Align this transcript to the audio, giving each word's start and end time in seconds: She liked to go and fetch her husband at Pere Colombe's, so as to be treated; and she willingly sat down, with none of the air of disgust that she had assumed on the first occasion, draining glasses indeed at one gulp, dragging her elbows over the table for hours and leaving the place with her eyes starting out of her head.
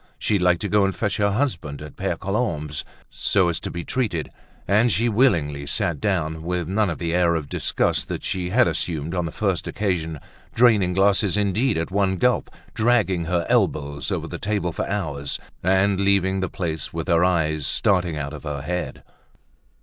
She 0.17 0.39
liked 0.39 0.61
to 0.61 0.67
go 0.67 0.83
and 0.83 0.95
fetch 0.95 1.17
her 1.17 1.29
husband 1.29 1.79
at 1.79 1.95
Pere 1.95 2.15
Colombe's, 2.15 2.83
so 3.11 3.49
as 3.49 3.59
to 3.59 3.69
be 3.69 3.83
treated; 3.85 4.31
and 4.67 4.91
she 4.91 5.07
willingly 5.07 5.67
sat 5.67 6.01
down, 6.01 6.41
with 6.41 6.67
none 6.67 6.89
of 6.89 6.97
the 6.97 7.13
air 7.13 7.35
of 7.35 7.47
disgust 7.47 8.07
that 8.07 8.23
she 8.23 8.49
had 8.49 8.67
assumed 8.67 9.13
on 9.13 9.27
the 9.27 9.31
first 9.31 9.67
occasion, 9.67 10.19
draining 10.55 10.93
glasses 10.93 11.37
indeed 11.37 11.77
at 11.77 11.91
one 11.91 12.17
gulp, 12.17 12.49
dragging 12.73 13.25
her 13.25 13.45
elbows 13.47 14.09
over 14.09 14.27
the 14.27 14.39
table 14.39 14.71
for 14.71 14.89
hours 14.89 15.37
and 15.61 16.01
leaving 16.01 16.39
the 16.39 16.49
place 16.49 16.91
with 16.91 17.07
her 17.07 17.23
eyes 17.23 17.67
starting 17.67 18.17
out 18.17 18.33
of 18.33 18.41
her 18.41 18.63
head. 18.63 19.03